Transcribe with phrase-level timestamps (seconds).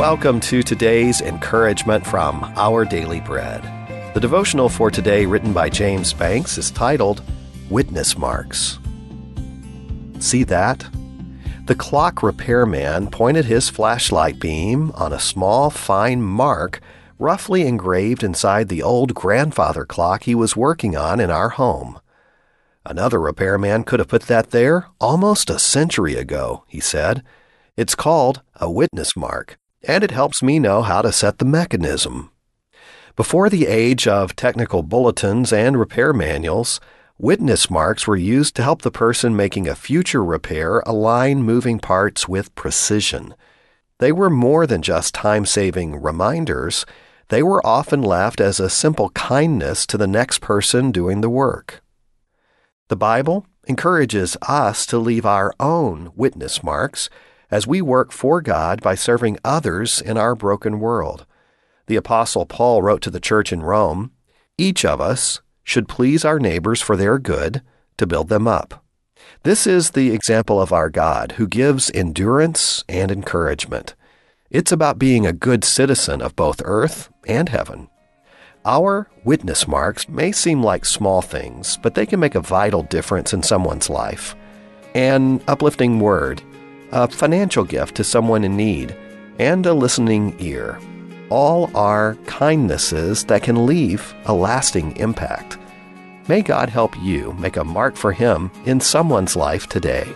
[0.00, 3.62] Welcome to today's encouragement from Our Daily Bread.
[4.14, 7.22] The devotional for today, written by James Banks, is titled
[7.68, 8.78] Witness Marks.
[10.18, 10.88] See that?
[11.66, 16.80] The clock repairman pointed his flashlight beam on a small, fine mark
[17.18, 22.00] roughly engraved inside the old grandfather clock he was working on in our home.
[22.84, 27.22] Another repairman could have put that there almost a century ago, he said.
[27.76, 32.30] It's called a witness mark, and it helps me know how to set the mechanism.
[33.16, 36.80] Before the age of technical bulletins and repair manuals,
[37.20, 42.26] Witness marks were used to help the person making a future repair align moving parts
[42.26, 43.34] with precision.
[43.98, 46.86] They were more than just time saving reminders,
[47.28, 51.79] they were often left as a simple kindness to the next person doing the work.
[52.90, 57.08] The Bible encourages us to leave our own witness marks
[57.48, 61.24] as we work for God by serving others in our broken world.
[61.86, 64.10] The Apostle Paul wrote to the church in Rome
[64.58, 67.62] Each of us should please our neighbors for their good,
[67.96, 68.84] to build them up.
[69.44, 73.94] This is the example of our God, who gives endurance and encouragement.
[74.50, 77.88] It's about being a good citizen of both earth and heaven.
[78.66, 83.32] Our witness marks may seem like small things, but they can make a vital difference
[83.32, 84.36] in someone's life.
[84.94, 86.42] An uplifting word,
[86.92, 88.94] a financial gift to someone in need,
[89.38, 90.78] and a listening ear.
[91.30, 95.56] All are kindnesses that can leave a lasting impact.
[96.28, 100.06] May God help you make a mark for Him in someone's life today.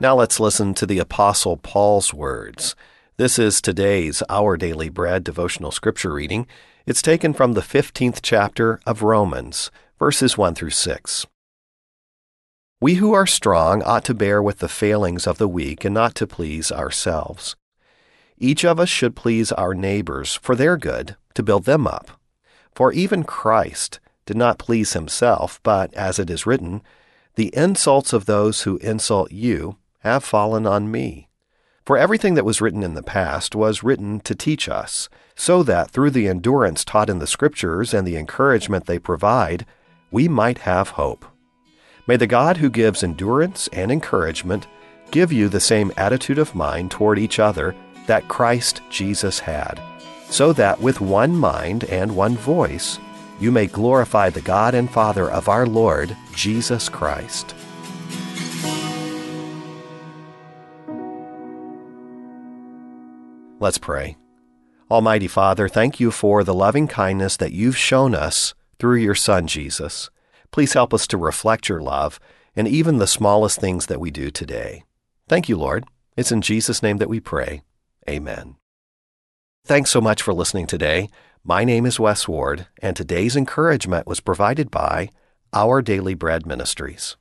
[0.00, 2.74] Now let's listen to the Apostle Paul's words.
[3.18, 6.46] This is today's Our Daily Bread devotional scripture reading.
[6.84, 11.26] It's taken from the 15th chapter of Romans, verses 1 through 6.
[12.78, 16.14] We who are strong ought to bear with the failings of the weak and not
[16.16, 17.56] to please ourselves.
[18.36, 22.20] Each of us should please our neighbors for their good, to build them up.
[22.74, 26.82] For even Christ did not please himself, but, as it is written,
[27.36, 31.25] the insults of those who insult you have fallen on me.
[31.86, 35.92] For everything that was written in the past was written to teach us, so that
[35.92, 39.64] through the endurance taught in the Scriptures and the encouragement they provide,
[40.10, 41.24] we might have hope.
[42.08, 44.66] May the God who gives endurance and encouragement
[45.12, 47.76] give you the same attitude of mind toward each other
[48.08, 49.80] that Christ Jesus had,
[50.28, 52.98] so that with one mind and one voice
[53.38, 57.54] you may glorify the God and Father of our Lord Jesus Christ.
[63.58, 64.18] Let's pray.
[64.90, 69.46] Almighty Father, thank you for the loving kindness that you've shown us through your Son,
[69.46, 70.10] Jesus.
[70.50, 72.20] Please help us to reflect your love
[72.54, 74.84] in even the smallest things that we do today.
[75.26, 75.86] Thank you, Lord.
[76.18, 77.62] It's in Jesus' name that we pray.
[78.08, 78.56] Amen.
[79.64, 81.08] Thanks so much for listening today.
[81.42, 85.08] My name is Wes Ward, and today's encouragement was provided by
[85.54, 87.16] Our Daily Bread Ministries.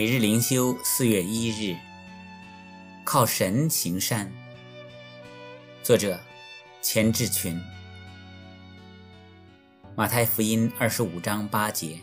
[0.00, 1.76] 每日灵修，四月一日，
[3.04, 4.32] 靠神行善。
[5.82, 6.18] 作者：
[6.80, 7.60] 钱志群。
[9.94, 11.98] 马太福音二十五章八节。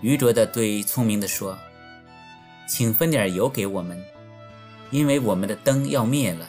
[0.00, 1.58] 愚拙的对聪明的说
[2.66, 4.02] ：“请分点油给我们，
[4.90, 6.48] 因为我们的灯要灭了。”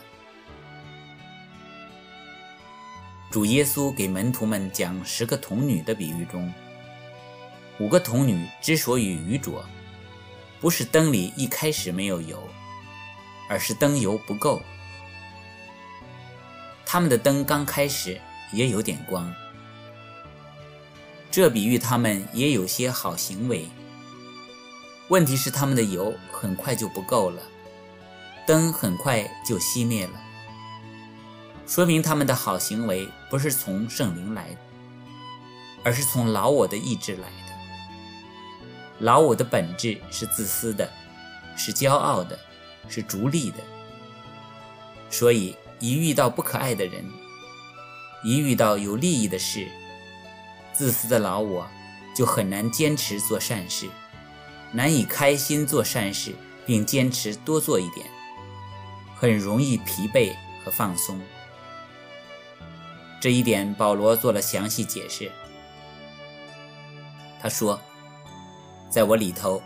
[3.30, 6.50] 主耶稣给门徒们讲十个童女的比喻中。
[7.80, 9.66] 五个童女之所以愚拙，
[10.62, 12.42] 不是灯里一开始没有油，
[13.50, 14.62] 而是灯油不够。
[16.86, 18.22] 他们的灯刚开始
[18.54, 19.34] 也有点光，
[21.30, 23.68] 这比喻他们也有些好行为。
[25.10, 27.42] 问题是他们的油很快就不够了，
[28.48, 30.14] 灯很快就熄灭了，
[31.68, 34.58] 说明他们的好行为不是从圣灵来的，
[35.84, 37.45] 而是从老我的意志来。
[39.06, 40.92] 老我的本质是自私的，
[41.56, 42.40] 是骄傲的，
[42.90, 43.58] 是逐利的。
[45.12, 47.06] 所以，一遇到不可爱的人，
[48.24, 49.68] 一遇到有利益的事，
[50.74, 51.68] 自私的老我
[52.16, 53.88] 就很难坚持做善事，
[54.72, 56.34] 难以开心做善事，
[56.66, 58.08] 并坚持多做一点，
[59.16, 61.22] 很容易疲惫和放松。
[63.22, 65.32] 这一点，保罗做了详细解释。
[67.40, 67.80] 他说
[68.90, 69.62] ：“在我里头，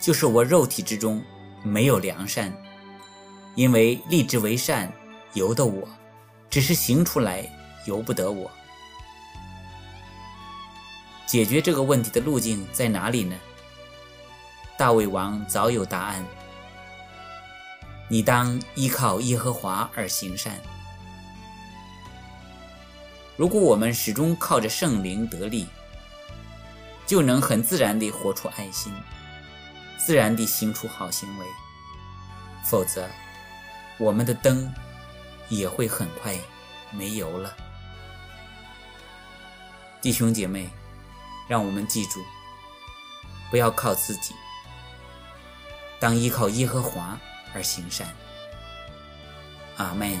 [0.00, 1.22] 就是我肉体之中
[1.62, 2.52] 没有良善，
[3.54, 4.92] 因为立志为善
[5.32, 5.88] 由得我，
[6.50, 7.48] 只是行出来
[7.86, 8.50] 由不得我。”
[11.26, 13.36] 解决这个问题的路径在哪里呢？
[14.78, 16.24] 大卫王早有答案。
[18.08, 20.60] 你当依靠耶和华而行善。
[23.36, 25.66] 如果我们始终靠着圣灵得力，
[27.06, 28.92] 就能很自然地活出爱心，
[29.96, 31.46] 自然地行出好行为。
[32.64, 33.08] 否则，
[33.98, 34.72] 我们的灯
[35.48, 36.36] 也会很快
[36.90, 37.56] 没油了。
[40.00, 40.68] 弟兄姐妹。
[41.48, 42.20] 让我们记住，
[43.52, 44.34] 不要靠自己，
[46.00, 47.16] 当依靠耶和华
[47.54, 48.12] 而行善。
[49.76, 50.18] 阿门。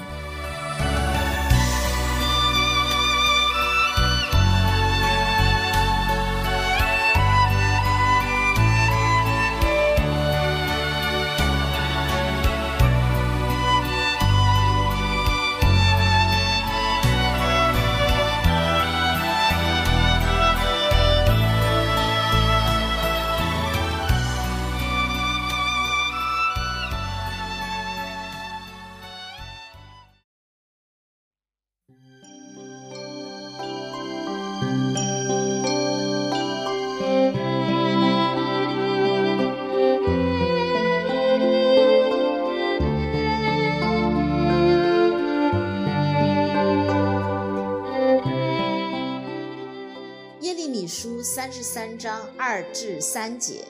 [51.06, 53.64] 书三十三章二至三节，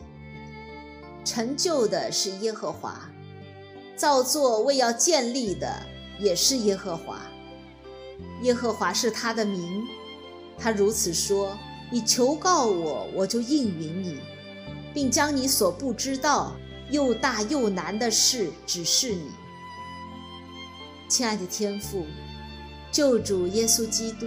[1.22, 3.10] 成就的是耶和华，
[3.94, 5.70] 造作为要建立的
[6.18, 7.20] 也是耶和华。
[8.40, 9.86] 耶和华是他的名，
[10.56, 11.54] 他如此说：
[11.90, 14.18] 你求告我，我就应允你，
[14.94, 16.56] 并将你所不知道
[16.90, 19.30] 又大又难的事指示你。
[21.06, 22.06] 亲爱的天父，
[22.90, 24.24] 救主耶稣基督，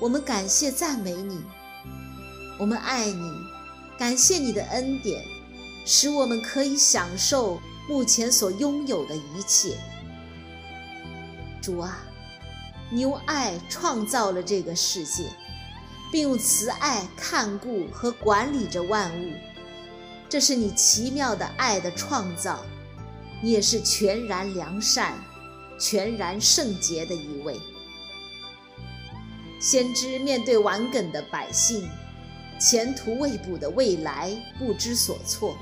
[0.00, 1.38] 我们感谢赞美你。
[2.62, 3.44] 我们爱你，
[3.98, 5.24] 感谢你的恩典，
[5.84, 9.76] 使我们可以享受目前所拥有的一切。
[11.60, 11.98] 主啊，
[12.88, 15.24] 你用爱创造了这个世界，
[16.12, 19.32] 并用慈爱看顾和管理着万物。
[20.28, 22.64] 这是你奇妙的爱的创造，
[23.42, 25.18] 你也是全然良善、
[25.80, 27.60] 全然圣洁的一位。
[29.60, 31.90] 先知面对顽梗的百姓。
[32.62, 35.56] 前途未卜的未来，不知所措。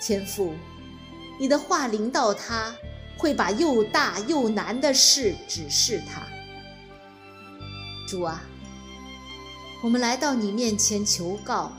[0.00, 0.52] 天父，
[1.36, 2.72] 你的话临到他，
[3.18, 6.22] 会把又大又难的事指示他。
[8.06, 8.44] 主啊，
[9.82, 11.72] 我们来到你面前求告，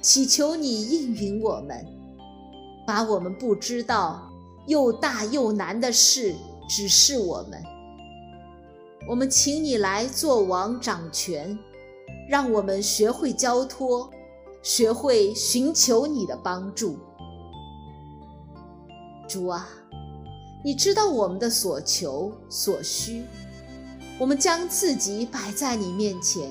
[0.00, 1.84] 祈求你应允我们，
[2.86, 4.30] 把我们不知道
[4.68, 6.36] 又大又难的事
[6.68, 7.60] 指示我们。
[9.08, 11.58] 我们请你来做王掌权。
[12.28, 14.10] 让我们学会交托，
[14.62, 16.98] 学会寻求你的帮助。
[19.28, 19.68] 主啊，
[20.64, 23.24] 你知道我们的所求所需，
[24.18, 26.50] 我们将自己摆在你面前。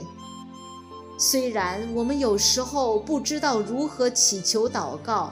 [1.17, 5.31] 虽然我们有时候不知道如何祈求祷告，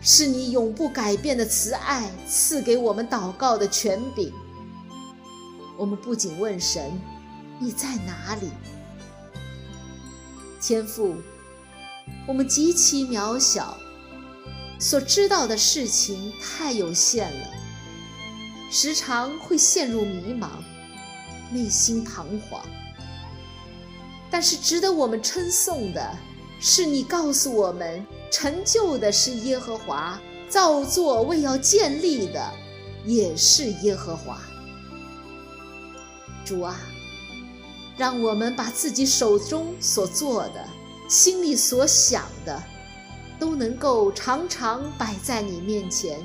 [0.00, 4.32] 是你永不改变的慈爱赐给我们祷告的权柄。
[5.78, 6.92] 我们不仅问神
[7.58, 8.50] ：“你在哪里？”
[10.62, 11.16] 天父，
[12.24, 13.76] 我们极其渺小，
[14.78, 17.48] 所知道的事情太有限了，
[18.70, 20.50] 时常会陷入迷茫，
[21.50, 22.64] 内心彷徨。
[24.30, 26.16] 但是值得我们称颂的
[26.60, 32.52] 是，你告诉我们，成就的是耶和华，造作为要建立的
[33.04, 34.40] 也是耶和华。
[36.44, 36.80] 主啊。
[37.96, 40.66] 让我们把自己手中所做的、
[41.08, 42.62] 心里所想的，
[43.38, 46.18] 都能够常常摆在你面前，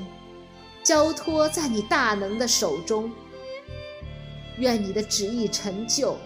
[0.82, 3.10] 交托在你大能的手中。
[4.58, 6.16] 愿你的旨意成就，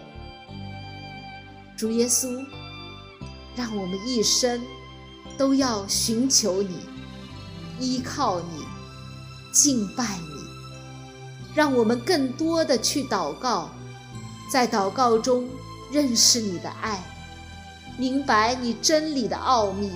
[1.76, 2.42] 主耶稣，
[3.54, 4.62] 让我们一生
[5.36, 6.78] 都要寻求你、
[7.78, 8.64] 依靠你、
[9.52, 13.70] 敬拜你，让我们更多的去祷告。
[14.52, 15.48] 在祷告中
[15.90, 17.02] 认识你的爱，
[17.96, 19.90] 明白你真理的奥秘，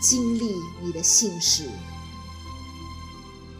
[0.00, 1.64] 经历你的信实。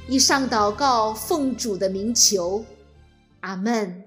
[0.06, 2.64] 以上祷告，奉主的名求，
[3.40, 4.04] 阿门。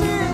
[0.00, 0.27] 我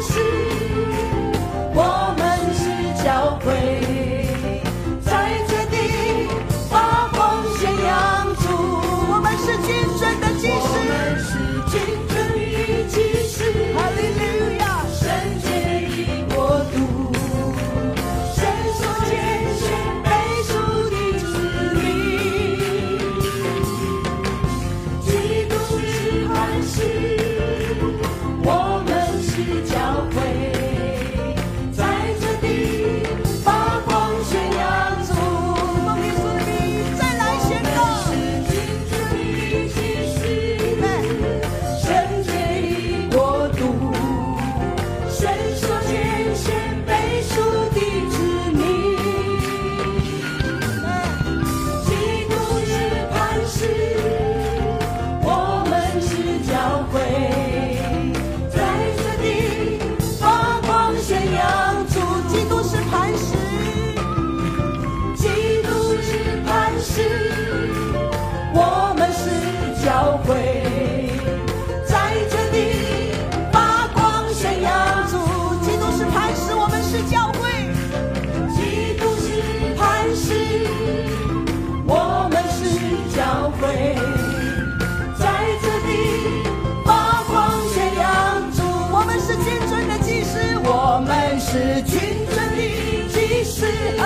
[0.00, 0.57] 是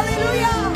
[0.04, 0.71] Hallelujah.